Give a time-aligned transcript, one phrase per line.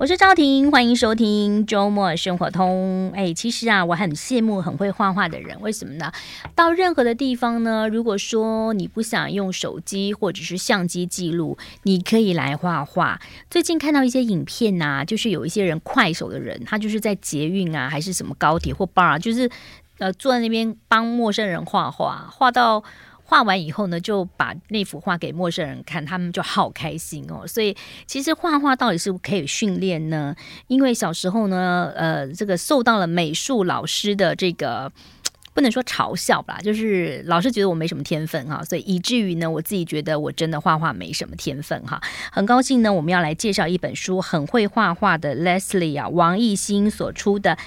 [0.00, 3.10] 我是赵婷，欢迎收听周末生活通。
[3.16, 6.12] 哎，其实啊，我很羡慕很会画画的人，为什么呢？
[6.54, 13.20] 到任何的地方呢，如果说你不想用手机或者是相机记录，你可以来画画。
[13.50, 19.50] 最近看到一些影片呐、啊，就是有一些人快手的人，他就是在捷运啊，还是什么高铁或 bar，就是
[19.98, 22.84] 呃坐在那边帮陌生人画画，画到。
[23.30, 27.46] 画完以后呢，就把那幅画给陌生人看，他们就好开心哦。
[27.46, 30.34] 所以其实画画到底是不是可以训练呢？
[30.66, 34.90] 因为小时候呢，呃，这个受到了美术老师的这个
[35.52, 42.00] 不能说嘲笑吧，就是老师觉得我没什么天分哈，所以以至于呢，我自己觉得我真的画画没什么天分哈。
[42.32, 47.58] 很高兴呢，我们要来介绍一本书，很会画画的 Leslie 啊，王艺兴所出的。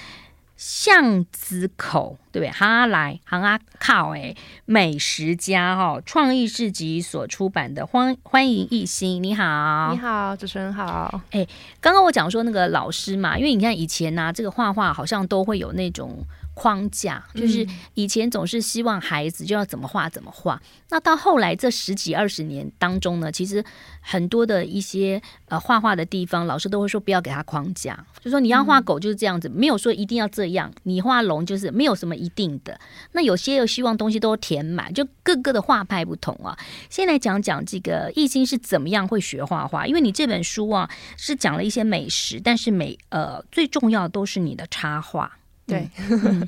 [0.64, 2.50] 巷子口，对不对？
[2.52, 4.32] 哈来，行啊靠，哎，
[4.64, 11.20] 美食家哈，创意市集所出版的，欢欢迎艺兴，你好，你好，主持人好。
[11.32, 11.44] 哎，
[11.80, 16.24] 刚刚我讲说那个老师嘛，因为你看以前呢、啊，这个画画好像都会有那种。
[16.54, 23.64] 框架就是以前总是希望孩子就要怎么画怎么画，那到后来这十几二十年当中呢，其实
[24.00, 32.78] 很多的一些呃画画的地方，老师都会说不要给他框架，就说你要画狗就是这样子，没有说一定要这样，你画龙就是没有什么一定的。
[33.12, 36.58] 那有些又希望东西都填满，就各个的画派不同啊。
[36.90, 45.38] 先来讲讲这个艺兴是怎么样会学画画，因为你这本书啊是讲了一些美食，但是美呃最重要的都是你的插画。
[45.72, 45.88] 对，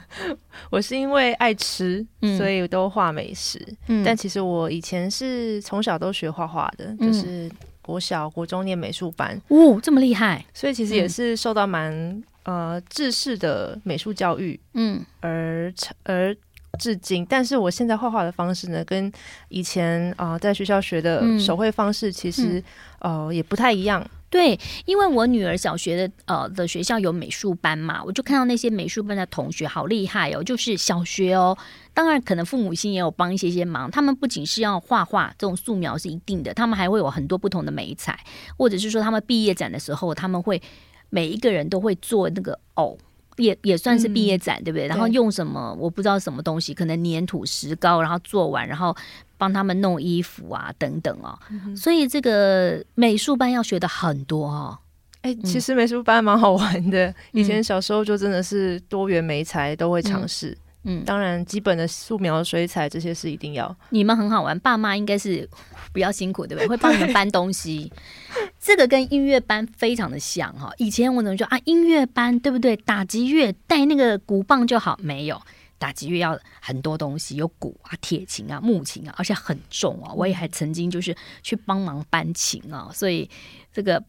[0.70, 3.60] 我是因为爱吃，所以都画美食。
[3.88, 9.40] 嗯，但其实我以前是从小都学画画的，就是国小、国中念美术班。
[9.48, 10.44] 哦，这么厉害！
[10.52, 15.72] 所以其实也是受到蛮呃制式的美术教育，嗯，而
[16.04, 16.36] 而
[16.78, 17.24] 至今。
[17.26, 19.10] 但是我现在画画的方式呢，跟
[19.48, 22.62] 以前啊、呃、在学校学的手绘方式，其实、
[23.00, 24.04] 嗯、呃也不太一样。
[24.34, 31.56] 对，因为我女儿小学的呃的学校有美术班嘛，我就看到那些美术班的同学好厉害哦，就是小学哦，
[31.94, 38.18] 当然可能父母亲也有帮一些些忙，他们不仅是要画画这种素描是一定的，他们还会有很多不同的美彩，
[38.58, 40.60] 或者是说他们毕业展的时候，他们会
[41.10, 42.98] 每一个人都会做那个偶。
[43.36, 44.86] 也也算是毕业展，嗯、对不对？
[44.86, 48.96] 然后用什么我不知道什么东西，可能粘土石膏，然后做完，然后
[49.36, 51.38] 帮他们弄衣服啊等等哦。
[51.50, 54.78] 嗯、所以这个美术班要学的很多哦。
[55.22, 60.50] 哎、欸，其实美术班蛮好玩的，嗯、以前小时候就真的是多元美材都会尝试。
[60.50, 60.56] 嗯
[60.86, 63.74] 嗯，当然，基本的素描、水彩这些是一定要。
[63.88, 65.48] 你们很好玩，爸妈应该是
[65.94, 66.68] 比较辛苦，对不对？
[66.68, 67.90] 会帮你们搬东西。
[68.64, 70.72] 这个跟音乐班非常的像哈。
[70.78, 71.58] 以前我怎么说啊？
[71.66, 72.74] 音乐班对不对？
[72.74, 75.38] 打击乐带那个鼓棒就好，没有
[75.76, 80.10] 打击乐要很多东西，有鼓啊、铁琴啊、木琴啊，而且很重啊。
[80.14, 83.28] 我也还曾经就是去帮忙搬琴啊，所以
[83.70, 84.02] 这个。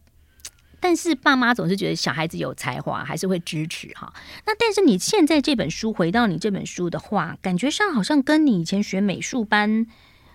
[0.80, 4.14] 但是爸妈总是觉得小孩子有才华，还是会支持哈。
[4.46, 9.86] 那但是你现在这本书，回到你这本书的话，感觉上好像跟你以前学美术班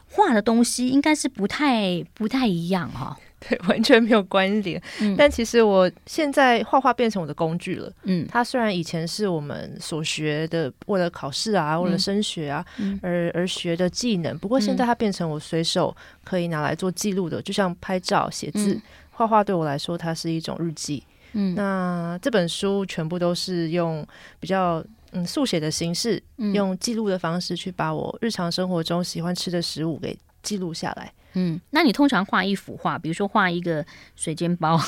[0.06, 3.18] 画的东西应该是不太不太一样哈。
[3.40, 4.80] 对，完全没有关联。
[5.00, 7.92] 嗯，但其实我现在画画变成我的工具了。
[8.04, 18.74] 嗯，它虽然以前是我们所学的，为了考试啊，为了升学啊，嗯，而而学的技能，不过现在它变成我随手可以拿来做记录的，就像拍照、写字。
[18.74, 21.04] 嗯画画对我来说，它是一种日记。
[21.34, 24.06] 嗯，那这本书全部都是用
[24.38, 31.12] 比较嗯速写的形式，嗯、用记录的方式去把我日常生活中喜欢吃的食物给记录下来。
[31.34, 33.84] 嗯，那你通常画一幅画，比如说画一个
[34.16, 34.78] 水煎包、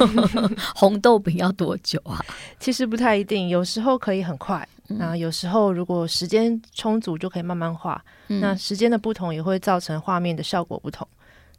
[0.74, 2.24] 红豆饼要多久啊？
[2.58, 8.02] 其实不太一定，有时候可以很快，那、嗯、有时候如果时间充足，就可以慢慢画。
[8.28, 11.06] 嗯、那时间的不同也会造成画面的效果不同。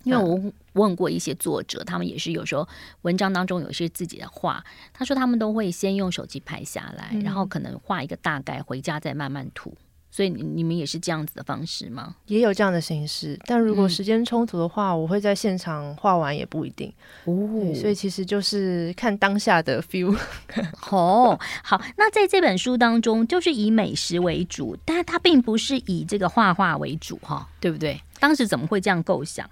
[0.04, 0.40] 因为我
[0.74, 2.66] 问过一些作者，他们也是有时候
[3.02, 9.76] 文章当中有一些自己的画，他说他们都会先用手机拍下来，嗯、然后可能画一个大概，回家再慢慢涂。
[10.10, 12.16] 所以你你们也是这样子的方式吗？
[12.26, 16.92] 也有这样的形式，但如果时间充足的话，嗯、我会在现场画完也不一定
[17.26, 17.74] 哦。
[17.76, 20.18] 所以其实就是看当下的 feel。
[20.90, 28.02] 哦，好，那在这本书当中，就是以美食为主，但它并不是以这个画画为主哈，对不对？
[28.20, 29.48] 当时怎么会这样构想？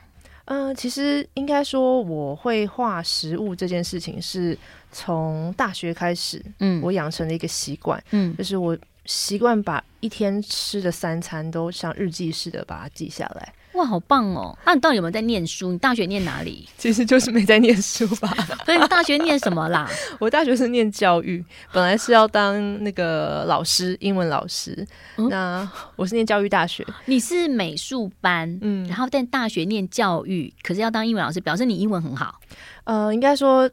[0.46, 4.58] 嗯、呃，其实应该说，我会画食物这件事情是
[4.92, 13.54] 从大学开始，嗯，我养成了一个习惯，嗯，就是我习惯把一天吃的三餐都像日记似的把它记下来。
[13.74, 14.58] 哇，好棒哦！
[14.66, 15.74] 那、啊、你到底有没有在念书？
[15.74, 16.66] 你大学念哪里？
[16.78, 18.30] 其实就是没在念书吧。
[18.64, 19.86] 所以你大学念什么啦？
[20.18, 21.44] 我大学是念教育，
[21.74, 24.88] 本来是要当那个老师，英文老师。
[25.18, 26.88] 嗯、那我是念教育大学。
[27.04, 32.40] 你是美术班，嗯，然后在大学念教育，可是要当英文老师，表示你英文很好。
[32.86, 33.70] 呃，应该说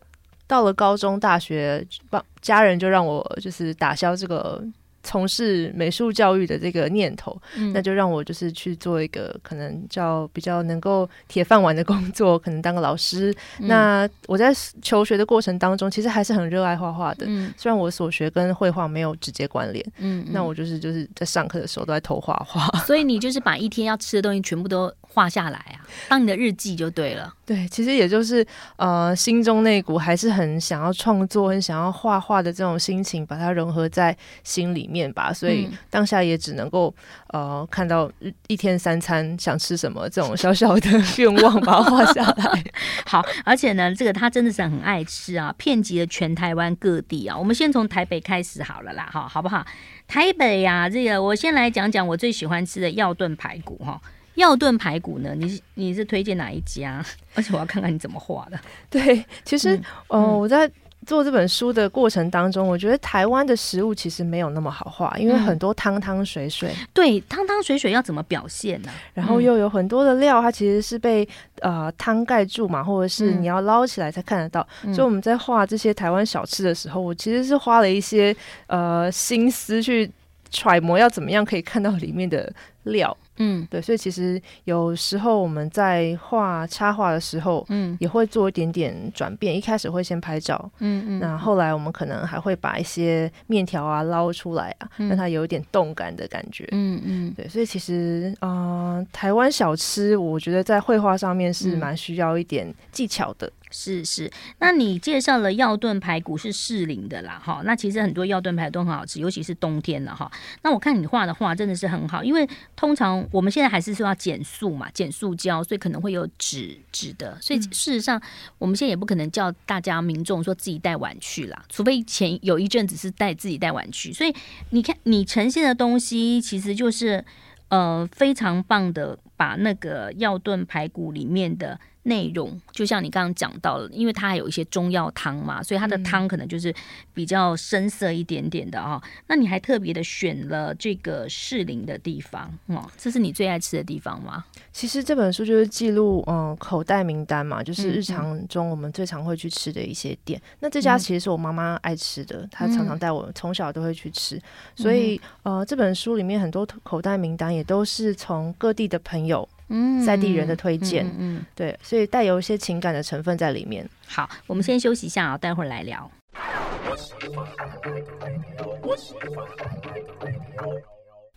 [0.48, 4.60] 到了高中、大学，帮家人就让我就是打消这个。
[5.02, 13.34] 从事美术教育的这个念头，嗯、那就让我就是去做一个可能叫比较能够铁饭碗的工作，可能当个老师。
[13.58, 17.26] 嗯、那我在求学的过程当中，其实还是很热爱画画的。
[17.28, 22.66] 嗯、虽然我所学跟绘画没有直接关联，嗯，那我就是就是在上课的时候都在偷画画。
[22.80, 27.32] 所以你就是把一天要吃的东西全部都画下来啊，当你的日记就对了。
[27.44, 28.44] 对，其实也就是
[28.76, 35.30] 呃，心中那股还是很想要创作、很想要画画的这种心情，把它融合在心里面吧。
[35.30, 36.94] 所以当下也只能够
[37.28, 38.10] 呃，看到
[38.46, 42.64] 一天三餐想吃什么这种小小的愿望，把它画下来。
[43.04, 47.36] 好，而且呢，这个他真的是很爱吃啊，遍及了全台湾各地啊。
[47.36, 49.62] 我们先从台北开始好了啦，哈，好不好？
[50.08, 54.00] 台北呀、啊，这个我先来讲讲我最喜欢吃的药炖排骨哈。
[54.34, 55.34] 药炖排骨呢？
[55.34, 57.04] 你是你是推荐哪一家？
[57.34, 58.58] 而且我要看看你怎么画的。
[58.88, 59.76] 对，其实，
[60.08, 60.70] 嗯、呃，我在
[61.04, 66.70] 做这本书的过程当中，嗯、我觉得台湾的食物其实没有那么好画，因为很多汤汤水水。
[66.70, 68.90] 嗯、对，汤汤水水要怎么表现呢？
[69.12, 71.28] 然后又有很多的料，它其实是被
[71.60, 74.66] 呃汤盖住嘛，或者是你要捞起来才看得到。
[74.84, 78.34] 嗯、所以我们在画这些台湾小吃的时候，我其实是花了一些
[78.68, 80.08] 呃心思去
[80.50, 82.52] 揣摩，要怎么样可以看到里面的
[82.84, 83.16] 料。
[83.36, 89.56] 嗯，对，所以其实有时候我们在画插画的时候，嗯，也会做一点点转变。
[89.56, 97.48] 一开始会先拍照，嗯嗯，那后来我们可能还会把一些面条啊捞出来啊，让它有一点动感的感觉，嗯嗯，对。
[97.48, 103.50] 所以其实，呃，台湾小吃，我觉得在绘画上面是蛮需要一点技巧的。
[103.72, 110.30] 是是，那你介绍了药炖排骨是适龄的啦，哈，那其实很多药炖排骨都很好吃，尤其是冬天了哈。
[110.62, 112.46] 那我看你画的画真的是很好，因为
[112.76, 118.20] 通常我们现在还是说要减速嘛，减速胶，所以可能会有纸纸的，所以事实上
[118.58, 124.12] 我们现在也不可能叫大家民众说自己带碗去啦，除非前有一阵子是带自己带碗去。
[124.12, 124.34] 所以
[124.70, 127.24] 你看你呈现的东西其实就是
[127.68, 131.80] 呃非常棒的，把那个药炖排骨里面的。
[132.04, 136.74] 内容就像你刚刚讲到了，因为它还有一些中药汤嘛，所以它的汤可能就是
[137.14, 139.02] 比较深色一点点的啊、哦。
[139.04, 144.44] 嗯、那你还特别的选了这个适龄的地方哦，这是你最爱吃的地方吗？
[144.72, 150.40] 其实这本书就是记录嗯口袋名单嘛，就是日常中我们最常会去吃的一些店。
[150.40, 154.42] 嗯、那这家其实是我妈妈爱吃的，嗯、她常常带我从小都会去吃，嗯、
[154.74, 159.48] 所以呃这本书里面很多口袋名单也都是从各地的朋友。
[159.72, 163.88] 嗯，在地人的推荐，嗯，嗯，嗯，对，所以带有一些情感的成分在里面。
[164.06, 166.10] 好，我们先休息一下啊，待会儿来聊。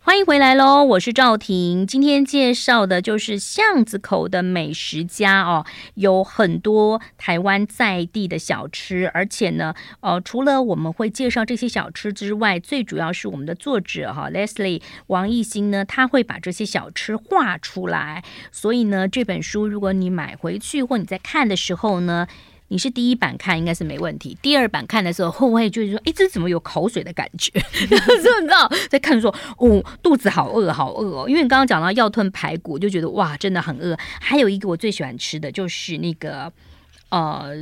[0.06, 1.84] 欢迎回来喽，我是赵婷。
[1.84, 18.22] 今天介绍的就是巷子口的美食家哦，有很多台湾在地的小吃，而且呢，呃，除了我们会介绍这些小吃之外，最主要是我们的作者哈、Leslie 王艺兴呢，他会把这些小吃画出来。
[18.52, 22.28] 所以呢，这本书如果你买回去或你在看的时候呢，
[22.68, 27.58] 你是第一版看应该是没问题，第二版看的时候会不会就是说，哎，这怎么有口水的感觉？
[27.70, 28.68] 是不知道？
[28.90, 31.28] 在看说，哦，肚子好饿，好饿哦。
[31.28, 33.96] 因为你刚刚讲到要炖排骨，就觉得哇，真的很饿。
[34.20, 36.52] 还有一个我最喜欢吃的就是那个，
[37.10, 37.52] 呃，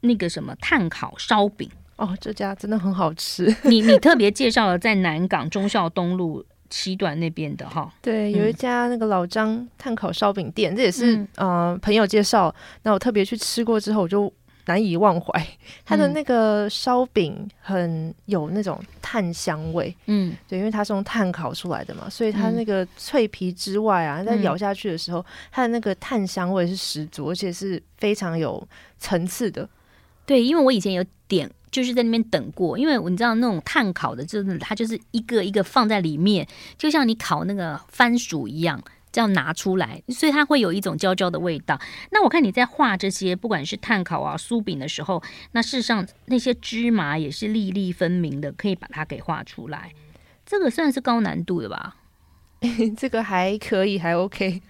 [0.00, 3.54] 那个什么炭烤烧饼哦，这家真的很好吃。
[3.64, 6.44] 你你特别介绍了在南港忠孝东路。
[6.70, 14.32] 七段那边的哈，对，有一家那个老张炭烤烧饼店，嗯、这也是嗯、呃、朋友介绍，那我特别去吃过之后，我就
[14.66, 15.46] 难以忘怀。
[15.84, 28.66] 它的那个烧饼很有那种炭香味，嗯，对，因为它是用炭烤出来的嘛，所以它那个脆皮之外啊，在咬下去的时候，它的那个炭香味是十足，而且是非常有
[28.98, 29.68] 层次的。
[30.24, 31.50] 对，因为我以前有点。
[31.76, 41.78] 就是在那边等过，因为你知道那种炭烤的，就是它就是一个一个放在里面，就像你烤那个番薯一样，这样拿出来，所以它会有一种焦焦的味道。
[42.12, 49.92] 那我看你在画这些，不管是碳烤啊、酥饼的时候，那事实上那些芝麻也是粒粒分明的，可以把它给画出来。
[50.46, 51.96] 这个算是高难度的吧？
[52.96, 54.62] 这个还可以，还 OK，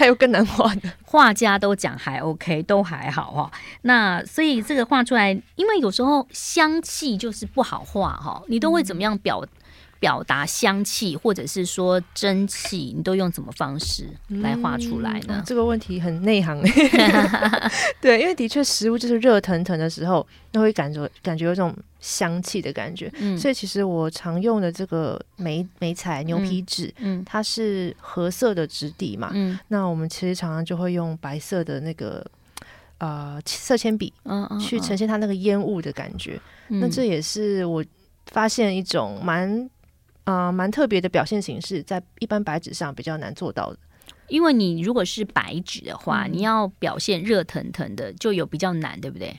[0.00, 3.52] 还有更难画的，画家都讲还 OK，都还好哈。
[3.82, 9.44] 那所以这个画出来，因为有时候香气就是不好画哈，你都会怎么样表？
[10.00, 15.42] 表达香气，或者是说蒸汽，你都用什么方式来画出来呢？
[15.46, 16.58] 这个问题很内行
[18.00, 23.12] 对，因为的确食物就是热腾腾的时候，那会感觉感觉有种香气的感觉。
[23.18, 32.24] 嗯、所以其实我常用的这个梅梅彩牛皮纸，嗯，它是褐色的质地嘛，嗯，那我们其实常常就会用白色的那个
[32.96, 36.40] 呃色铅笔，嗯，去呈现它那个烟雾的感觉。
[36.68, 37.84] 嗯、那这也是我
[38.28, 39.68] 发现一种蛮。
[40.30, 43.78] 啊，蛮、呃、特别的表现形式，在一般白纸上比较难做到的。
[44.28, 49.36] 因为你如果是白纸的话，嗯、你要表现热腾腾的，就有比较难，对不对？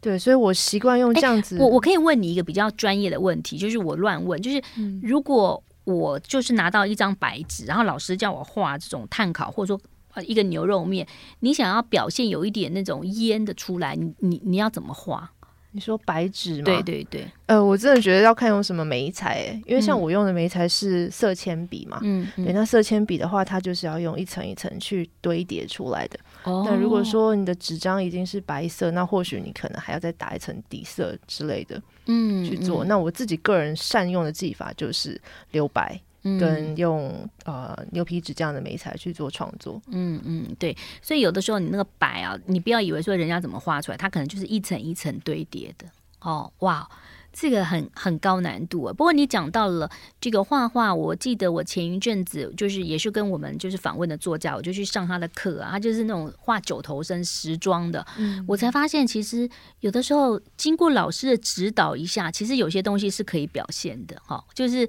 [0.00, 1.56] 对，所以我习惯用这样子。
[1.60, 4.60] 我我可以问你一个比较专业的问题，就是我乱问，就是
[5.00, 9.80] 如果我就是拿到一张白纸，然后老师叫我画这种碳烤，或者说
[10.14, 11.06] 呃一个牛肉面，
[11.38, 15.30] 你想要表现有一点那种烟的出来，你你你要怎么画？
[15.74, 16.64] 你说白纸吗？
[16.64, 26.20] 对对对，呃，我真的觉得要看用什么眉材，诶，因为像我用的眉材是色铅笔嘛，嗯，对，那色铅笔的话，它就是要用一层一层去堆叠出来的。
[26.44, 32.84] 哦，那如果说你的纸张已经是白色，那或许你可能还要再打一层底色之类的，嗯，去做。
[32.84, 35.18] 那我自己个人善用的技法就是
[35.52, 35.98] 留白。
[36.22, 45.86] 跟用呃牛皮纸这样的媒材去做创作，嗯嗯，对，所以有的时候你那个白啊，你不要以为说人家怎么画出来，它可能就是一层一层堆叠的。
[46.20, 46.88] 哦，哇，
[47.32, 48.92] 这个很很高难度啊。
[48.92, 59.50] 不过你讲到了这个画画，我记得我前一阵子就是也是跟我们就是访问的作家，我就去上他的课啊，他就是那种画九头身时装的，嗯，我才发现其实
[59.80, 64.88] 有的时候经过老师的指导一下，其实有些东西是可以表现的，哈，就是。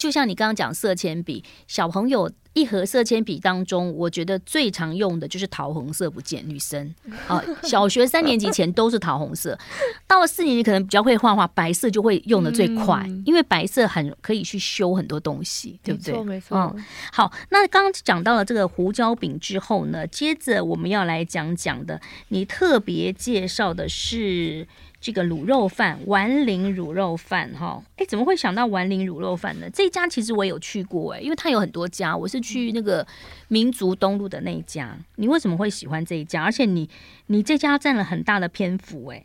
[0.00, 6.92] 就像你刚刚讲色铅笔，小朋友一盒色铅笔当中，我觉得最常用的就是桃红色，不见女生
[7.28, 9.58] 啊，小学三年级前都是桃红色，
[10.06, 16.14] 到了四年级可能比较会画画，白色就会用的最快，嗯、因为白色很可以去修很多东西，对不对？
[16.14, 16.74] 没错，没错。
[16.74, 24.66] 嗯，好，那刚刚讲到了这个胡椒饼之后呢，接着我们要来讲讲的，你特别介绍的是。
[25.00, 29.66] 这个卤肉饭，丸林卤肉饭，哈，哎，怎么会想到丸林卤肉饭呢？
[29.72, 33.06] 这一家其实我有去过，哎，因为它有很多家，我是去那个
[33.48, 34.94] 民族东路的那一家。
[35.16, 36.42] 你为什么会喜欢这一家？
[36.42, 36.88] 而且你
[37.28, 39.24] 你这家占了很大的篇幅，哎，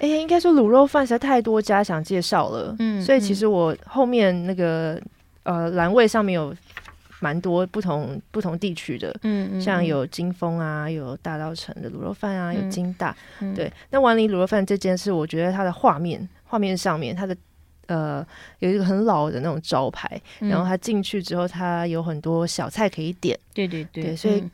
[0.00, 5.00] 哎，应该说卤肉饭实在太多家想介绍了，嗯，所以其实我后面那个
[5.44, 6.54] 呃栏位上面有。
[7.24, 13.72] 蛮多不同不同地区的，嗯，嗯，像有金峰啊，有大稻城的卤肉饭啊，有金大，嗯、对。
[13.88, 17.34] 那丸林卤肉饭这件事，我觉得它的画面画面上面，它的
[17.86, 18.26] 呃
[18.58, 24.44] 有一个很老的那种招牌，嗯、然后它进去之后，它有很多小菜可以点，对对对，对，所以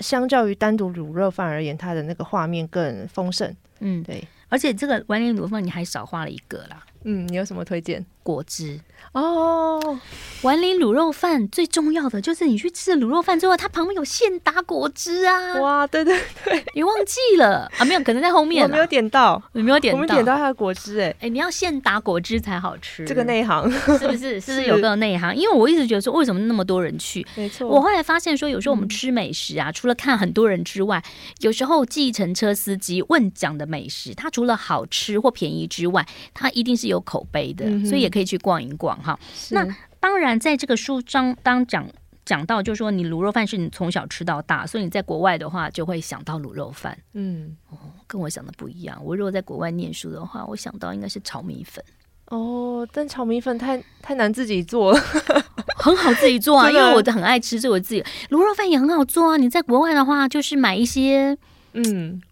[0.00, 4.26] 相较于单独卤肉饭而言，它的那个画面更丰盛，嗯，对。
[4.48, 8.04] 而且这个丸林卤肉饭你还少画了一个啦，嗯，你有什么推荐？
[8.26, 8.80] 果汁。
[9.12, 9.98] 哦，
[10.42, 15.54] 碗里卤肉饭最重要的就是你去吃了卤肉饭之后，它旁边有现打果汁啊！
[15.60, 17.84] 哇，对对对，你忘记了啊？
[17.84, 18.62] 没有，可能在后面。
[18.64, 23.04] 我没有点到，你没有点到，我们点到它的果汁哎哎，你要现打果汁才好吃。
[23.04, 24.40] 这个内行是不是？
[24.40, 25.34] 是不是有个内行？
[25.34, 27.24] 因为我一直觉得说，为什么那么多人去？
[27.36, 27.68] 没错。
[27.68, 31.02] 我后来发现说，有时候我们吃美食啊，除了看很多人之外，
[31.40, 39.18] 有时候计程车司机问讲的美食，它除了好吃或便宜之外，它一定是有口碑的，所以也可以去逛一逛哈。
[39.50, 39.62] 那
[40.00, 41.86] 当然，在这个书章当讲
[42.24, 46.96] 讲到，就是说你卤肉饭是你从小吃到大，所以你在国外的话就会想到卤肉饭。
[47.12, 48.98] 嗯，哦，跟我想的不一样。
[49.04, 51.84] 我如果在国外念书的话，我想到应该是炒米粉。
[52.28, 55.00] 哦，但炒米粉太太难自己做了，
[55.76, 59.36] 很好自己做 啊，因为我很爱吃，所以我自己卤肉饭也很好做啊。
[59.36, 61.36] 你在国外的话，就是买一些，
[61.74, 62.22] 嗯。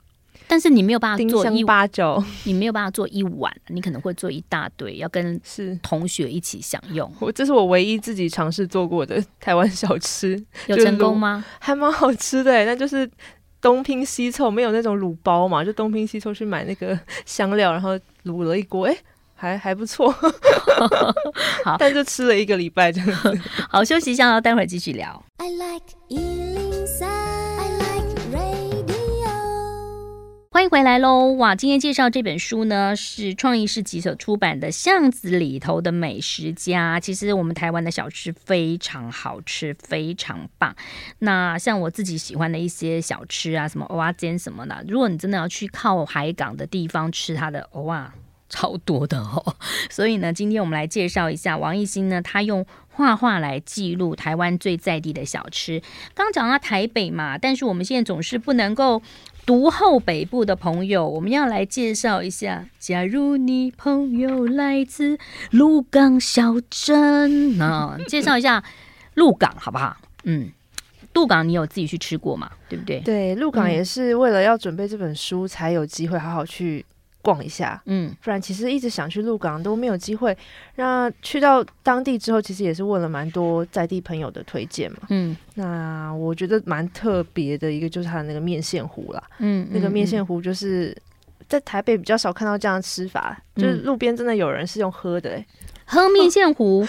[0.46, 7.10] 但是你没有办法做一八九，你没有办法做一碗，你可能会做一大堆，要跟是同学一起享用。
[7.18, 11.44] 我这是我唯一自己尝试做过的台湾小吃， 有成功吗？
[11.58, 13.10] 还蛮好吃的，那就是
[13.60, 18.96] 东拼西凑，没有那种卤包嘛，就东拼西凑去买那个 香料，然后卤了一锅，哎，
[19.34, 20.12] 还还不错。
[21.64, 23.40] 好，但就吃了一个礼拜这样子。
[23.68, 25.24] 好，休息一下，然后待会儿继续聊。
[25.38, 25.86] I like
[30.54, 31.32] 欢迎回来喽！
[31.32, 36.96] 哇，今天介绍这本书呢，是创意市集所出版的《巷子里头的美食家》。
[37.00, 40.76] 其实我们台湾的小吃非常好吃，非常棒。
[41.18, 48.12] 那像我自己喜欢的一些小吃啊，什么蚵仔煎什么的，如果你真的要去靠海港的地方吃它的蚵仔，
[48.48, 49.56] 超多的哦。
[49.90, 55.82] 所以呢，今天我们来介绍一下王艺兴呢，他用画画来记录台湾最在地的小吃。
[56.14, 59.02] 刚讲到台北嘛，但是我们现在总是不能够
[59.44, 62.66] 独后北部的朋友，我们要来介绍一下。
[62.78, 65.18] 假如你朋友来自
[65.50, 68.62] 鹿港小镇，那介绍一下
[69.14, 69.96] 鹿港好不好？
[70.22, 70.50] 嗯，
[71.14, 72.50] 鹿港你有自己去吃过吗？
[72.68, 73.00] 对不对？
[73.00, 76.86] 对，鹿港也是为了要准备这本书，才有机会好好去。
[77.24, 80.36] 逛一下，嗯，不然其实一直想去鹿港都没有机会。
[80.76, 90.94] 那去到当地之后，其实也是问了蛮多在地朋友的推荐嘛，嗯，那我觉得蛮特别的一个就是它的那个面线糊啦，嗯，那个面线糊就是
[91.48, 95.46] 在台北比较少看到这样的吃法，嗯、就是路边真的有人是用喝的、欸。
[95.86, 96.86] 喝面线糊，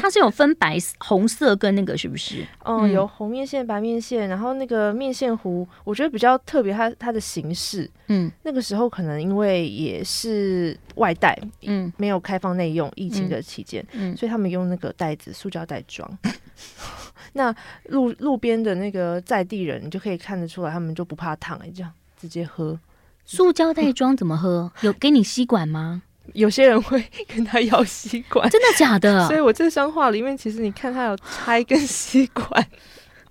[0.00, 2.46] 它是有分白、红色跟那个是不是？
[2.64, 16.08] 嗯，有红面线、白面线，然后那个面线糊，我觉得比较特别，它它的形式，嗯，那个时候可能因为也是外带，嗯，没有开放内用，疫情的期间，嗯，所以他们用那个袋子，塑胶袋装。
[17.34, 22.78] 那路路边的那个在地人，你就可以看得出来，他们就不怕烫，哎，这样直接喝。
[23.26, 24.70] 塑胶袋装怎么喝？
[24.82, 26.02] 有给你吸管吗？
[26.36, 27.02] 有些人会
[27.34, 29.26] 跟他要吸管，真的假的？
[29.28, 32.66] 所以我这张画里面，其实你看他有插一根吸管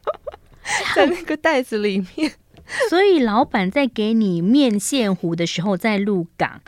[0.95, 2.31] 在那个袋子里面。
[2.89, 6.61] 所以老板在给你面线糊的时候，在入港，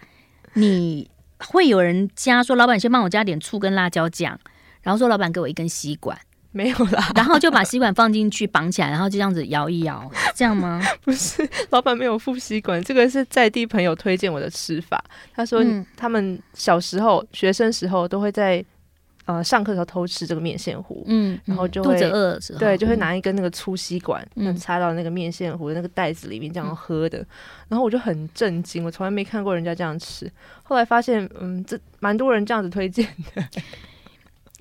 [0.54, 4.40] 你会有人加说：“老板，先帮我加点醋跟辣椒酱。”
[4.84, 6.16] 然后说：“老板，给我一根吸管。”
[6.58, 10.82] 没有啦， 然后就把吸管放进去绑起来，然后就这样子摇一摇， 这样吗？
[11.04, 15.00] 不是，老板没有附吸管，这个是在地朋友推荐我的吃法。
[15.36, 15.64] 他说
[15.96, 18.64] 他们小时候、嗯、学生时候都会在
[19.26, 27.20] 呃上课的时候偷吃这个面线糊，嗯，然后就会肚子饿的时候，对，就会拿一根那个粗吸管，嗯，插到那个面线糊的那个袋子里面这样喝的。
[27.20, 27.28] 嗯、
[27.70, 30.32] 然后我就很震惊，我从来没看过人家这样吃。
[30.64, 33.44] 后来发现，嗯，这蛮多人这样子推荐的。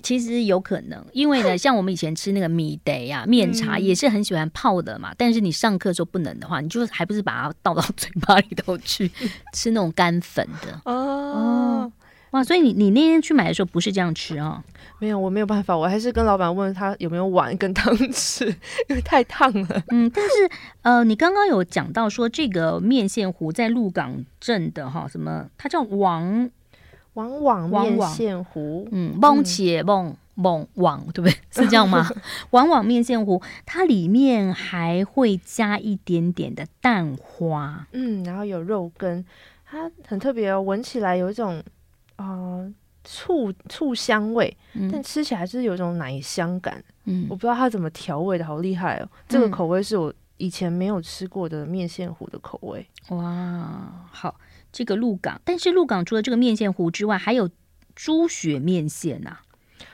[0.03, 5.13] 其实有可能，因为呢， 像我们以前吃那个米得呀、面茶，也是很喜欢泡的嘛。
[5.17, 9.09] 但是你上课时候不能的话，你就还不是把它倒到嘴巴里头去
[9.53, 11.91] 吃那种干粉的哦，哦
[12.31, 12.43] 哇！
[12.43, 14.63] 所以你你那天去买的时候不是这样吃啊、哦？
[14.99, 18.47] 没有，我没有办法，我还是跟老板问他有没有碗跟汤匙，
[18.89, 19.83] 因 为太烫了。
[19.89, 20.31] 嗯，但是
[20.81, 25.47] 呃，你刚刚有讲到说这个面线糊在鹿港镇的哈，什么？
[25.57, 26.49] 它叫王。
[27.17, 31.31] 王网面线糊，嗯，蒙切蒙蒙网，对不对？
[31.49, 32.07] 是这样吗？
[32.51, 39.25] 网网面线糊，它里面还会加一点点的蛋花，嗯，然后有肉羹，
[39.65, 41.63] 它很特别哦，闻起来有一种
[42.17, 42.71] 呃
[43.03, 54.35] 醋醋香味，嗯，但吃起来是有一种奶香感，嗯，我不知道它怎么调味的，好厉害哦，这个口味是我以前没有吃过的面线糊的口味，哇，好。
[54.77, 57.49] 这个鹿港，但是鹿港除了这个面线糊之外，还有
[57.95, 59.39] 猪血面线呐、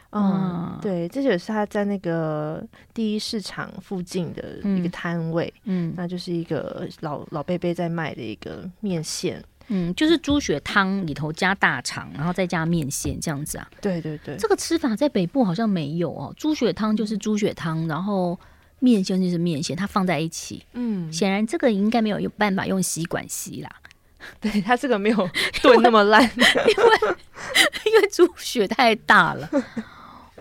[0.10, 0.76] 啊。
[0.76, 2.62] 嗯，对，这就是他在那个
[2.94, 13.72] 第一市场附近的一个摊位，嗯，那就是一个老老伯伯在卖的一个面线，嗯，就是猪血汤里头加大肠，然后再加面线这样子啊。
[13.80, 16.34] 对对对，这个吃法在北部好像没有哦。
[16.36, 18.38] 猪血汤就是猪血汤，然后
[18.80, 20.62] 面线就是面线，它放在一起。
[20.74, 23.70] 嗯，显然这个应该没有有办法用吸管吸啦。
[24.42, 25.30] 对，他这个没有
[25.62, 27.16] 炖那么烂， 因为
[27.86, 29.50] 因为猪血太大了。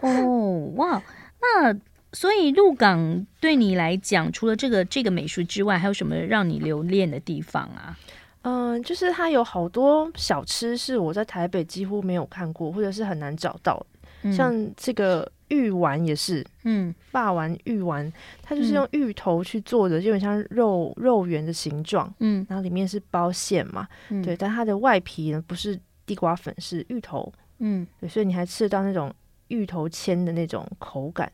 [0.00, 1.02] 哦，哇，
[1.40, 1.74] 那
[2.12, 7.96] 所以鹿港对你来讲，除了这个这个美术之外，还有什么让你留恋的地方啊？
[8.42, 13.86] 嗯，就是它有好多小吃是我在台北几乎没有看过，或者是很难找到，
[14.22, 15.30] 嗯、像这个。
[15.48, 29.12] 芋丸也是，嗯，霸丸芋丸，它就是用芋头去做的，就有点像肉肉圆的形状，嗯，然后里面是包馅嘛，嗯，对，但它的外皮呢不是地瓜粉，是芋头，嗯，对，所以你还吃得到那种
[29.48, 31.30] 芋头签的那种口感，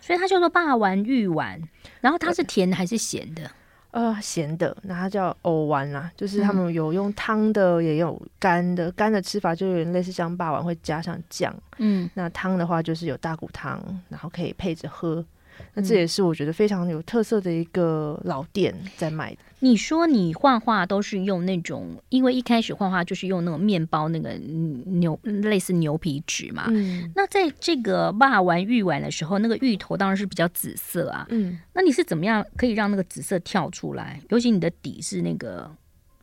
[0.00, 1.60] 所以它叫做霸丸芋丸，
[2.00, 3.42] 然后它是甜的还是咸的？
[3.92, 8.90] 呃，咸的，那它叫藕丸啦，就是他们有用汤的，也有干的。
[8.92, 15.24] 干的吃法就有点类似像霸王会加上酱，嗯，那汤的话就是有大骨汤，然后可以配着喝。
[15.74, 19.38] 那这也是我觉得非常有特色的一个老店在卖的。
[19.60, 24.30] 你说你画画都是用那种，因为一开始画画就是用那种面包那个
[24.86, 26.64] 牛类似牛皮纸嘛。
[26.68, 27.12] 嗯。
[27.14, 31.26] 那在这个画完玉碗的时候，那个芋头当然是比较紫色啊。
[31.28, 31.58] 嗯。
[31.74, 34.20] 那你是怎么样可以让那个紫色跳出来？
[34.30, 35.70] 尤其你的底是那个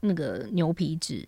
[0.01, 1.23] 那个牛皮纸。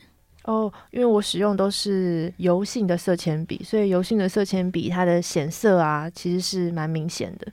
[0.45, 7.45] 哦，因为我使用都是油性的色铅笔，所以油性的色铅笔它的显色啊，其实是蛮明显的。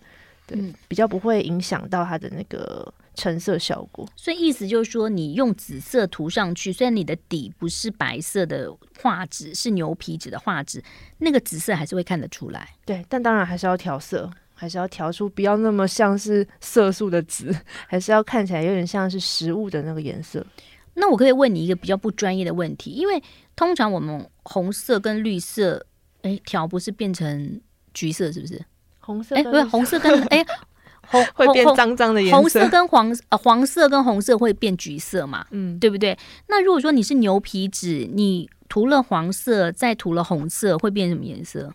[0.47, 4.09] 对，比较不会影响到它的那个成色效果。
[4.15, 10.83] 所以意思就是说，你用紫色涂上去，虽然你的底不是白色的画纸，是牛皮纸的画纸，
[11.19, 12.69] 那个紫色还是会看得出来。
[12.85, 17.55] 对，但当然还是要调色，还是要调出不要那么像是色素的紫，
[17.89, 20.47] 还是要看起来有点像是食物的那个颜色。
[20.95, 23.23] 那我可以问你一个比较不专业的问题，因为
[23.55, 25.85] 通常我们红色跟绿色，
[26.23, 27.61] 哎，调不是变成
[27.93, 28.65] 橘色是不是？
[29.07, 30.45] 红色，哎，不是红色跟哎
[31.09, 35.47] 红会变脏脏的颜色，红色跟黄呃黄色跟红色会变橘色嘛？
[35.53, 36.19] 嗯，对不对？
[36.49, 41.73] 那如果说你是牛皮纸，你涂了黄色再涂了红色，会变什么颜色？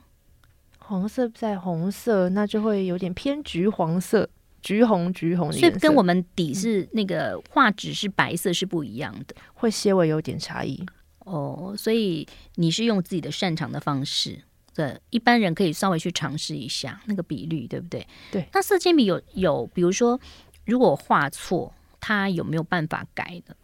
[0.80, 4.30] 黄色再红色，那就会有点偏橘黄色。
[4.62, 10.86] 橘红橘红的，所以跟我们底是那个画纸是白色是不一样的，会些微有点差异
[11.26, 11.74] 哦。
[11.76, 14.38] 所以你是用自己的擅长的方式，
[14.74, 18.08] 对，一般人可以稍微去尝试一下那个比率，对不对？
[18.32, 18.48] 对。
[18.54, 20.20] 那色铅笔有有，比如说
[20.66, 23.56] 如果画错，它有没有办法改的？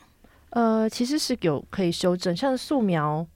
[0.50, 3.28] 呃，其实是有可以修正，像素描。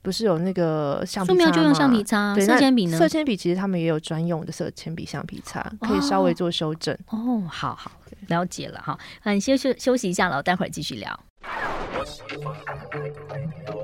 [0.00, 1.34] 不是有那个橡皮擦？
[1.34, 2.96] 素描就用橡皮擦，色铅笔呢？
[2.96, 6.94] 色铅笔其实他们也有专用的色铅笔、橡皮擦，可以稍微做修正。
[7.08, 7.90] 哦，哦，好好
[8.28, 8.98] 了解了哈。
[9.24, 11.20] 嗯，先休休息一下了，待会儿继续聊。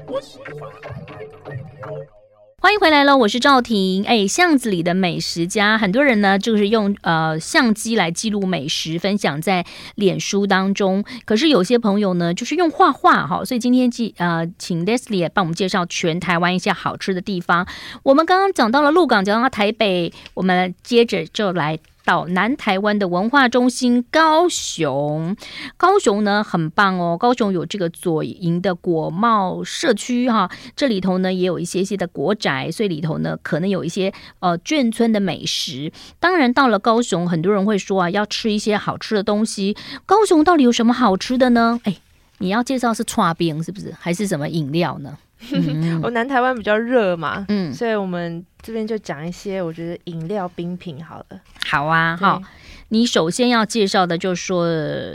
[0.07, 1.92] 欢
[2.64, 4.07] 欢迎回来了，我是赵婷。
[4.07, 11.05] 哎，巷子里的美食家，很多人呢就是用呃相机来记录美食，分享在脸书当中。
[11.27, 13.44] 可是有些朋友呢，就是用画画哈。
[13.44, 17.66] 所以今天记呃，请 Leslie 帮我们介绍全台湾一些好吃的地方。
[18.03, 21.79] 我们刚刚讲到了鹿港，讲到台北，我们接着就来。
[22.04, 25.34] 到南台湾的文化中心高雄，
[25.76, 27.16] 高雄呢很棒哦。
[27.18, 35.90] 高雄有这个左营的国贸社区哈，这里头呢也有一些些的国宅，所以里头呢可能有一些呃眷村的美食。
[36.20, 39.76] 当然到了高雄，很多人会说啊，要吃一些好吃的东西。
[40.04, 41.80] 高雄到底有什么好吃的呢？
[41.84, 41.96] 哎，
[42.38, 43.94] 你要介绍是剉冰是不是？
[43.98, 45.16] 还是什么饮料呢？
[46.02, 51.40] 我 南台湾比较热嘛，嗯，所以我们这边就讲一些我觉得饮料冰品好了。
[51.66, 52.40] 好啊，好，
[52.88, 54.66] 你首先要介绍的就是说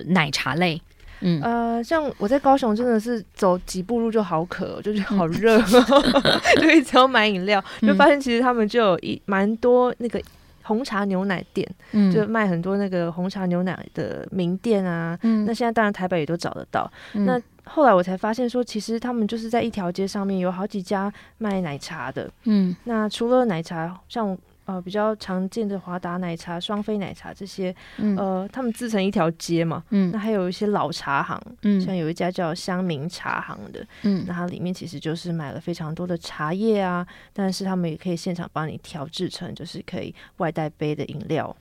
[0.07, 0.81] 奶茶类，
[1.21, 1.41] 嗯。
[1.41, 10.21] 呃，像我在高雄真的是走几步路就好渴，就觉得好热，嗯、 就一直要买饮料，就发现其实他们就有一蛮多那个
[10.63, 17.41] 红茶牛奶店，嗯，就卖很多那个红茶牛奶的名店啊，嗯，那现在当然台北也都找得到，嗯、那。
[17.71, 22.29] 后来我才发现，说其实他们就是在一条街上面有好几家卖奶茶的。
[22.43, 29.83] 嗯，那除了奶茶，像呃比较常见的华达奶茶、双飞奶茶这些，嗯、呃，他们自成一条街嘛。
[29.91, 41.55] 嗯，那还有一些老茶行，嗯，像有一家叫香茗茶行的，嗯，那它里面其实就是买了非常多的茶叶啊，但是他们也可以现场帮你调制成就是可以外带杯的饮料。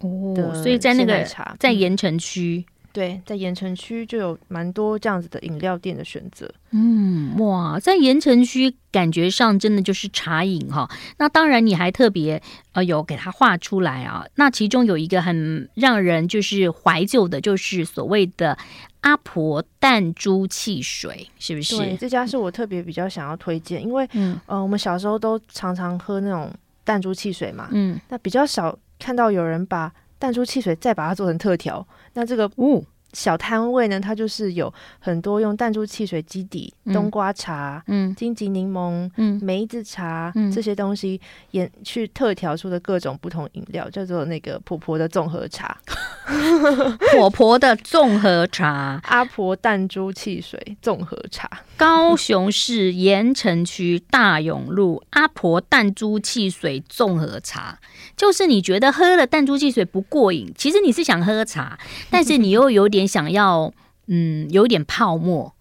[0.00, 2.64] 哦，所以在那个茶在盐城区。
[2.92, 6.48] 对，在盐城区就有蛮多这样子的饮料店的选择。
[6.72, 10.88] 嗯，哇，在盐城区感觉上真的就是茶饮哈。
[11.16, 14.26] 那当然，你还特别呃有给它画出来啊。
[14.34, 18.58] 那其中有一个很让人就是怀旧的，就是所谓的
[19.00, 21.78] 阿婆弹珠汽水，是不是？
[21.78, 26.52] 对，这家是我特别比较想要推荐，因为嗯呃，我们小时候都常常喝那种
[26.84, 31.86] 弹珠汽水嘛，嗯，那比较少看到有人把弹珠汽水再把它做成特调。
[32.14, 41.20] 那这个哦，小摊位呢，它就是有很多用弹珠汽水基底，嗯、冬瓜茶、嗯，荆棘柠檬、嗯，梅子茶、嗯、这些东西
[41.50, 45.76] 也去特调出的各种不同饮料，叫做那个婆婆的综合茶。
[47.12, 51.50] 婆婆的综合茶，阿婆弹珠汽水综合茶。
[51.76, 57.78] 高雄市盐城区大勇路阿婆弹珠汽水综合茶，
[58.16, 63.72] 就是你觉得喝了弹珠汽水不过瘾，其实你是想喝茶，但是你又有点想要，
[64.06, 65.54] 嗯，有点泡沫，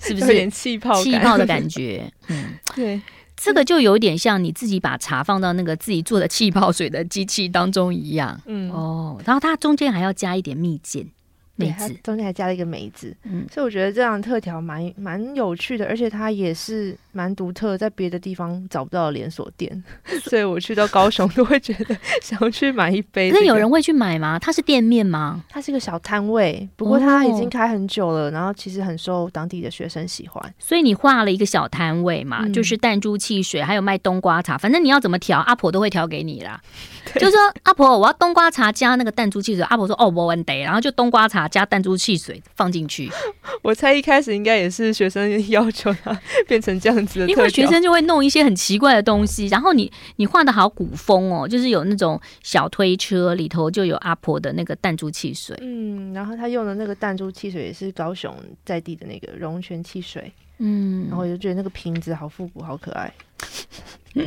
[0.00, 0.26] 是不是？
[0.26, 3.00] 有点气泡气泡的感觉，嗯， 对。
[3.34, 11.10] 这个就有点像你自己把茶放到那个自己做的气泡水的机器当中一样，嗯哦，然后它中间还要加一点蜜饯。
[11.56, 19.82] 梅子中间还加了一个梅子，嗯，所以我觉得这样特调蛮蛮有趣的，而且它也是蛮独特，在别的地方找不到连锁店，
[20.24, 23.40] 所以我去到高雄都会觉得 想要去买一杯，这个。
[23.40, 24.38] 那有人会去买吗？
[24.38, 25.44] 它是店面吗？
[25.48, 30.54] 它是个小摊位，不过它已经开很久了，然后其实很受当地的学生喜欢。
[30.58, 36.60] 所以你画了一个小摊位嘛，嗯、就是弹珠汽水，还有卖冬瓜茶，反正你要怎么调，阿婆都会调给你啦。
[37.14, 41.42] 就是说阿婆，我要冬瓜茶加那个弹珠汽水，阿婆说哦，没问题，然后就冬瓜茶。
[41.48, 43.10] 加弹珠汽水放进去，
[43.62, 58.34] 我猜一开始应该也是学生要求它变成这样样子的，因为学生就会弄一些很奇怪的东西，然后你你画的好古风哦，就是有那种小推车里头就有阿婆的那个弹珠汽水，嗯，然后他用的那个弹珠汽水也是高雄
[58.64, 63.12] 在地的那个龙泉汽水，嗯，然后我就觉得那个瓶子好复古，好可爱。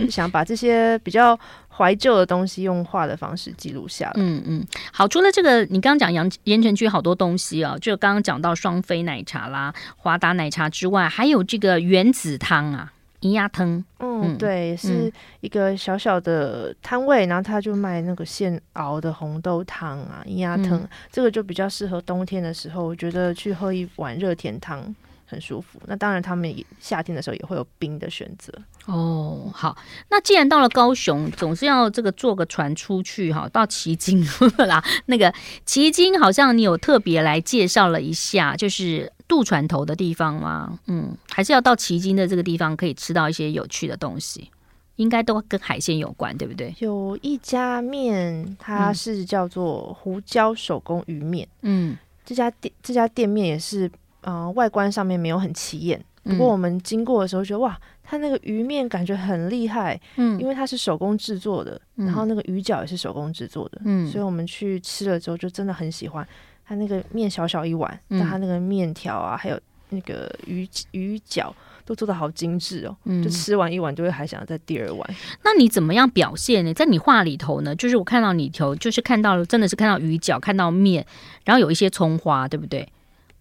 [0.09, 1.37] 想把这些比较
[1.69, 4.13] 怀旧的东西用画的方式记录下来。
[4.15, 13.83] 嗯嗯，好，除了这个，你刚刚讲盐盐城区好多东西啊，就刚刚讲到双飞奶茶啦、华达奶茶之外，还有这个原子汤啊，银鸭汤。
[13.99, 24.95] 嗯，对，是一个小小的摊位，然后他就卖那个现熬的红豆汤啊，银鸭汤，嗯、这个就比较适合冬天的时候，我觉得去喝一碗热甜汤。
[25.25, 25.81] 很舒服。
[25.87, 28.53] 那当然，他们也夏天的时候也会有冰的选择。
[28.85, 29.75] 哦，好。
[30.09, 34.25] 那既然到了高雄，总是要这个坐个船出去哈，到旗津
[34.67, 34.83] 啦。
[35.07, 35.33] 那个
[35.65, 40.79] 旗津好像你有特别来介绍了一下，就是渡船头的地方吗？
[40.87, 44.51] 嗯，还是要到旗津的这个地方可以吃到一些有趣的东西，
[44.97, 46.73] 应该都跟海鲜有关，对不对？
[46.79, 51.47] 有一家面，它是叫做胡椒手工鱼面。
[51.61, 53.91] 嗯，这家店这家店面也是。
[54.25, 66.27] 呃，外观上面没有很起眼，不过我们经过的时候觉得、嗯、哇，它那个鱼面感觉很厉害，嗯，因为它是手工制作的，嗯、然后那个鱼饺也是手工制作的，嗯，所以我们去吃了之后就真的很喜欢。
[66.67, 69.59] 它那个面小小一碗，嗯、但它那个面条啊，还有
[69.89, 71.53] 那个鱼鱼饺
[71.85, 75.15] 都做的好精致哦，嗯、就吃完一碗就会还想要再第二碗。
[75.43, 76.73] 那你怎么样表现呢？
[76.73, 81.05] 在你画里头呢，就是我看到里头就是看到了，真的是看到鱼饺，看到面，
[81.43, 82.87] 然后有一些葱花，对不对？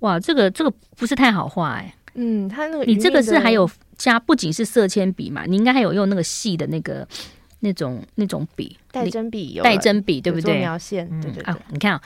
[0.05, 1.95] 哇，这个这个不是太好画哎、欸。
[2.17, 7.09] 嗯，它那个你这个是还有加，不仅是色铅笔嘛，你应该还有用那个细的那个
[7.61, 10.59] 那种那种笔，带针笔，带针笔对不对？
[10.59, 11.45] 描线，对对对。
[11.45, 12.03] 啊，你看啊，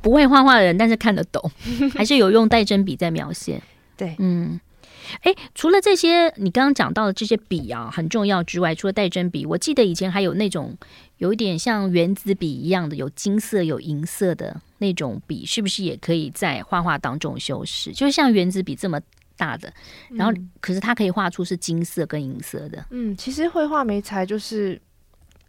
[0.00, 1.50] 不会画画的人，但是看得懂，
[1.94, 3.60] 还是有用带针笔在描线。
[3.96, 4.58] 对，嗯。
[5.22, 10.76] 哎，除了这些，你刚刚讲到的这些笔啊，很重要之外，除了带针笔，我记得以前还有那种
[11.18, 17.92] 有一点像原子笔一样的，有金色、有银色的那种笔，是不是也可以在画画当中修饰？
[17.92, 19.00] 就是像原子笔这么
[19.36, 19.72] 大的，
[20.10, 22.84] 然后可是它可以画出是金色跟银色的。
[22.90, 24.80] 嗯，其实绘画媒材就是。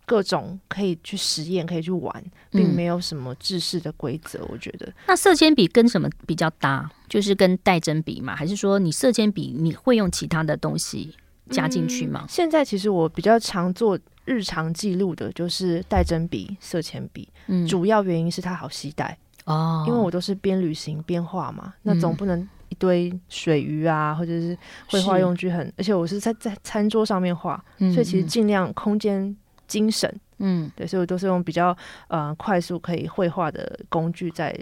[0.05, 4.39] 各种可以去实验，可以去玩，并没有什么制式的规则。
[4.39, 6.89] 嗯、我觉得，那色铅笔跟什么比较搭？
[7.07, 11.15] 就是跟带针笔嘛，还是说你色铅笔你会用其他的东西
[11.49, 12.21] 加进去吗？
[12.23, 17.29] 嗯、现在其实我比较常做日常记录的，就是带针笔、色铅笔。
[17.47, 29.35] 嗯，主要原因是它好携带哦，因为我都是边旅行边画嘛，那总不能一堆水鱼啊，或者是绘画用具很，而且我是在在餐桌上面画，嗯、所以其实尽量空间。
[29.73, 30.07] 精神，
[30.37, 31.75] 嗯，对，所以我都是用比较
[32.09, 34.55] 呃快速可以绘画的工具在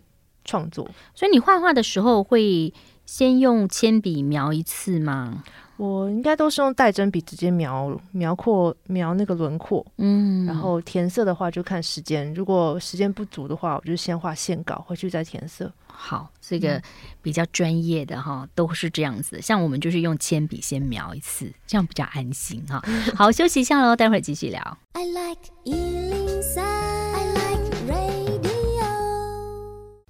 [0.45, 0.89] 创作。
[1.13, 2.73] 所以你画画的时候会
[3.05, 5.43] 先用铅笔描一次吗？
[5.81, 15.73] 我应该都是用带针笔直接描描廓描那个轮廓，嗯，然后填色的话就看时间，如果时间不足的话，我就先画线稿，回去再填色。
[15.87, 16.79] 好，这个
[17.19, 19.41] 比较专业的哈，都是这样子。
[19.41, 22.79] 像我们就是用铅笔先描一次，这样比较安心哈。
[23.17, 24.77] 好，休息一下喽，待会儿继续聊。
[24.93, 26.80] I like 103, I like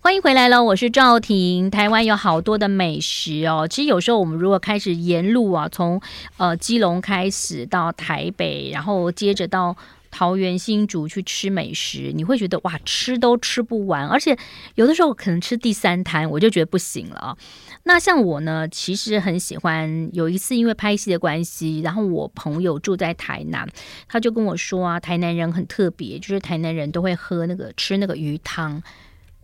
[0.03, 1.69] 欢迎回来了，我是赵婷。
[1.69, 6.01] 台湾有好多的美食哦，其实有时候我们如果开始沿路啊，从
[6.37, 9.77] 呃基隆开始到台北，然后接着到。
[10.13, 14.37] 桃园新竹去吃美食，你会觉得哇，吃都吃不完，而且
[14.75, 17.37] 有的时候可能吃第三摊，我就觉得不行了啊。
[17.83, 20.09] 那像我呢，其实很喜欢。
[20.11, 23.65] 有一次因为拍戏的关系，然后我朋友住在台南，
[24.09, 28.83] 他就跟我说啊，台南人很特别，就是台南人都会喝那个吃那个鱼汤，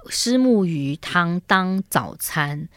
[0.09, 2.67] 虱目鱼汤当早餐。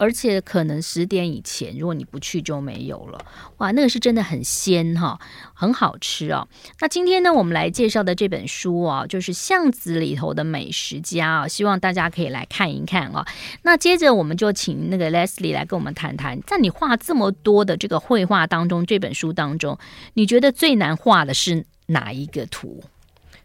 [0.00, 3.18] 而且可能十点以前，如果你不去就没有了。
[3.56, 5.18] 哇，那个是真的很鲜哈，
[5.52, 6.46] 很好吃哦。
[6.78, 13.26] 那今天呢，我们来介绍的这本书啊，就是巷子里头的美食家啊，希望大家可以来看一看啊。
[13.62, 19.76] 那接着我们就请那个 Leslie 来跟我们谈谈，在你画这么多的这个绘画当中，这本书当中，
[20.14, 22.84] 你觉得最难画的是哪一个图？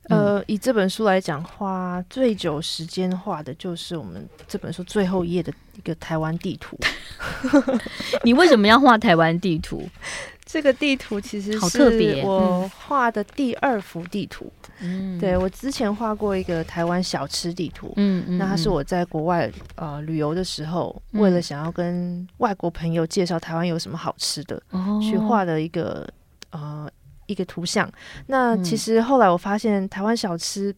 [0.09, 6.77] 呃，以这本书来讲，花最久时间画的就是我们这本书最后一页的一个台湾地图。
[8.23, 9.89] 你为什么要画台湾地图？
[10.45, 14.51] 这个地图其实是我画的第二幅地图。
[14.81, 17.93] 嗯，对，我之前画过一个台湾小吃地图。
[17.95, 26.05] 嗯嗯，那它是我在国外呃旅游的时候，为了想要跟外国朋友介绍台湾有什么好吃的，哦、去画的一个
[26.51, 26.89] 呃。
[27.33, 27.91] 一个图像，
[28.27, 30.73] 那其实后来我发现台湾小吃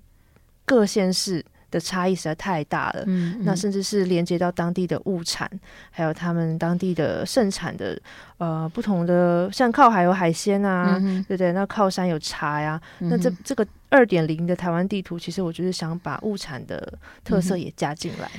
[0.66, 3.04] 各县市的差异实在太大了。
[3.06, 5.50] 嗯，那甚至是连接到当地的物产，
[5.92, 8.00] 还有他们当地的盛产的
[8.38, 11.52] 呃不同的，像靠海有海鲜啊，嗯、对不对？
[11.52, 18.32] 那靠山有茶呀、那这这个二点零的台湾地图，其实我就是想把物产的特色也加进来。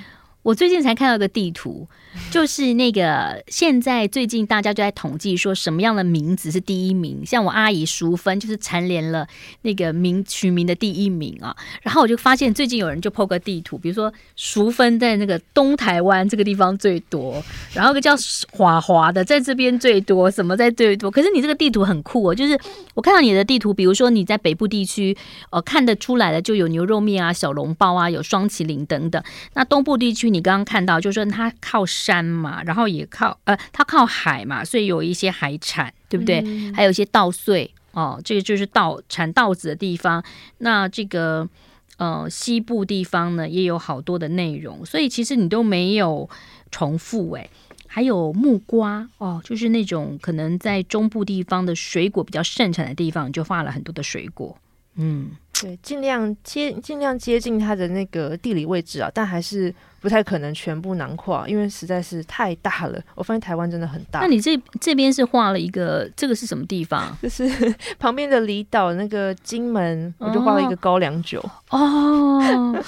[0.47, 1.89] 我最近才看到一个地图，
[2.31, 9.27] 就是那个现在最近大家就在统计说什么样的名字是第一名，像我阿姨淑芬就是蝉联了
[9.63, 11.57] 那个名取名的第一名啊。
[11.83, 17.43] 然后我就发现最近有人就 po 个地图，比如说淑芬在那个东台湾这个地方最多，
[17.75, 18.15] 然后个叫
[18.53, 21.11] 华华的在这边最多，什么在最多。
[21.11, 22.57] 可是你这个地图很酷哦，就是
[22.95, 25.17] 我看到你的地图，比如说你在北部地区，
[25.51, 29.21] 呃，看得出来的就有牛肉面啊、小笼包啊、有双麒麟等等。
[29.55, 30.36] 那东部地区。
[30.37, 36.43] 你刚刚看到，就是说它靠山嘛，然后也靠呃，它靠海嘛，所以有一些海产，对不对？
[36.45, 40.23] 嗯、还有一些稻穗哦，这个就是稻产稻子的地方。
[40.59, 41.49] 那这个
[41.97, 46.29] 呃西部地方呢，也有好多的内容，所以其实你都没有
[46.71, 47.49] 重复哎。
[47.89, 54.59] 还有木瓜哦，就是那种可能在中部地方的水果比较盛产的地方，就画了很多的水果，
[54.97, 55.31] 嗯。
[55.63, 63.01] 对，尽量接尽量接近它的那个地理位置啊，但还是不太可能全部囊括，因为实在是太大了。
[63.15, 64.21] 我发现台湾真的很大。
[64.21, 67.17] 那你这这边是画了一个，这个是什么地方？
[67.23, 67.49] 就是
[67.99, 72.83] 旁边的离岛那个金门，我就画了一个高粱酒哦。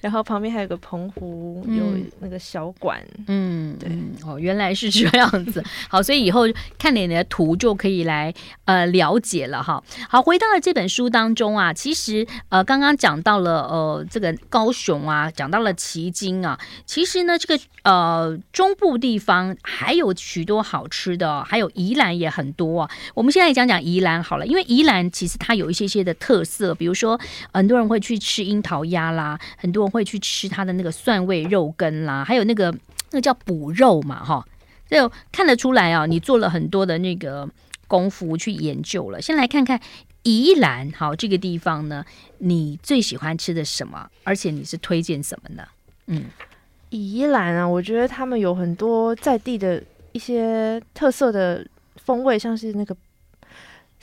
[0.00, 1.84] 然后旁边还有个澎湖，有
[2.20, 3.90] 那个小馆，嗯，对，
[4.26, 5.62] 哦，原来是这样子。
[5.88, 6.42] 好，所以以后
[6.78, 8.32] 看你的图就可以来
[8.64, 9.82] 呃了解了哈。
[10.08, 22.90] 好，回到了这本书当中啊，其实呃刚刚讲到了呃这个高雄啊，讲到了旗津啊，其实呢这个呃中部地方还有许多好吃的，还有宜兰也很多啊。
[23.14, 27.18] 我们现在讲讲宜兰好了，因为宜兰其实它有一些些的特色，比如说
[27.52, 29.90] 很多人会去吃樱桃鸭啦，很多人。
[29.94, 32.74] 会去吃它的那个蒜味肉羹啦，还有那个
[33.12, 34.44] 那个叫补肉嘛，哈，
[34.90, 37.48] 就看得出来啊，你做了很多的那个
[37.86, 39.22] 功夫去研究了。
[39.22, 39.80] 先来看看
[40.24, 42.04] 宜兰，好，这个地方呢，
[42.38, 44.10] 你最喜欢吃的什么？
[44.24, 45.62] 而且你是推荐什么呢？
[46.08, 46.24] 嗯，
[46.90, 51.64] 宜兰啊，我觉得他们有很多在地的一些特色的
[51.96, 52.96] 风味，像是那个。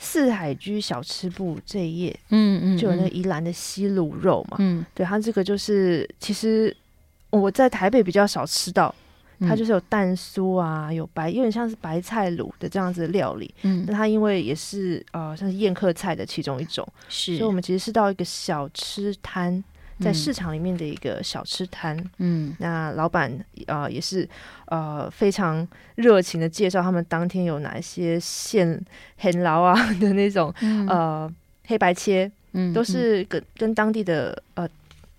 [0.04, 6.76] 四海居小吃部这一页，嗯嗯，就有那个宜兰的西卤肉嘛，嗯，对，它这个就是其实
[7.30, 8.92] 我在台北比较少吃到，
[9.40, 19.62] 它就是有蛋酥啊，有白，有点像是白菜卤的这样子的料理，嗯，那它因为也是呃像是宴客菜的其中一种，是，所以我们其实是到一个小吃摊。
[20.02, 23.32] 在市场里面的一个小吃摊，嗯，那老板
[23.66, 24.28] 啊、呃、也是
[24.66, 28.84] 呃非常热情的介绍他们当天有哪一些现
[29.18, 31.34] 很劳啊 的那种、嗯、呃
[31.66, 34.68] 黑白切，嗯，都是跟跟当地的呃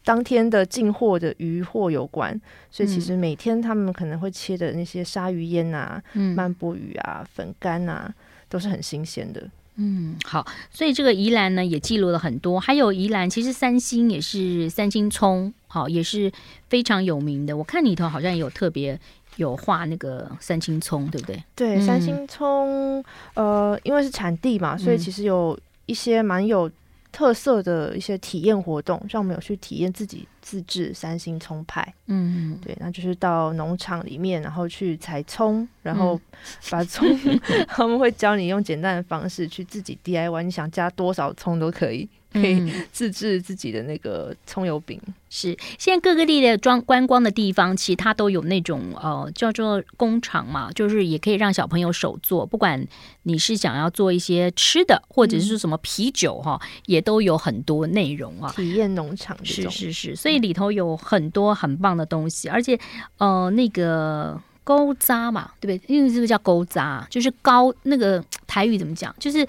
[0.03, 8.13] 当天的进货的鱼货有关，所以其实每天他们可能会切的那些鲨鱼烟啊、嗯、曼波鱼啊、粉干啊，
[8.49, 9.41] 都是很新鲜的。
[9.75, 16.31] 嗯，好，所以这个宜兰呢也记录了很多，还有宜兰其实三星也是三星葱，好也是
[16.69, 17.55] 非常有名的。
[17.55, 18.99] 我看里头好像也有特别
[19.37, 21.43] 有画那个三星葱，对不对？
[21.55, 26.71] 对，三星葱，呃，因为是产地嘛，所以其实有一些蛮有。
[27.15, 36.19] 特色的一些体验活动，像我们有去体验自己自制三星葱派，嗯，对，那就是到农场里面，然后去采葱，然后
[36.69, 42.09] 把葱，嗯、 他们会教你用简单的方式去自己 DIY，你想加多少葱都可以。
[42.33, 44.99] 可以自制自己的那个葱油饼。
[45.29, 52.43] 是，现在各个地的装观光的地方，其实它都有那种呃叫做工厂嘛，就是也可以让小朋友手做。
[52.43, 52.83] 不管
[53.21, 58.51] 你是想要做一些吃的，或者是什么啤酒哈，嗯、也都有很多内容啊。
[58.55, 62.79] 体验农场是是是，所以里头有很多很棒的东西，而且
[63.17, 65.95] 呃那个勾渣嘛，对不对？
[65.95, 69.15] 因为这个叫勾渣，就是高那个台语怎么讲？
[69.19, 69.47] 就是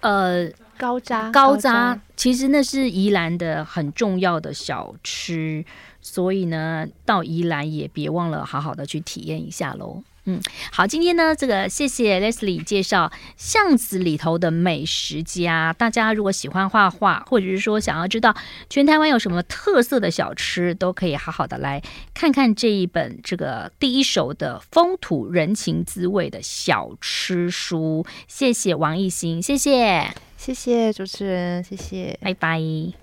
[0.00, 0.50] 呃。
[0.80, 5.62] 高渣，高渣，其实那是宜兰的很重要的小吃，
[6.00, 10.02] 所以呢，到宜兰也别忘了好好的去体验一下喽。
[10.30, 10.40] 嗯，
[10.70, 15.72] 好，今天呢，这个谢谢 Leslie 介绍巷子里头的美食家。
[15.72, 18.36] 大家如果喜欢画画，或者是说想要知道
[18.68, 21.82] 全台湾有什么特色的小吃，都可以好好的来
[22.14, 28.06] 看看这一本这个第一手的风土人情滋味的小吃书。
[28.28, 32.99] 谢谢王艺兴，谢谢，谢谢主持人，谢谢，拜拜。